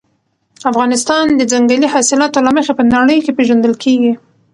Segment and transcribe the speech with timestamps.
[0.71, 4.13] افغانستان د ځنګلي حاصلاتو له مخې په نړۍ کې پېژندل کېږي.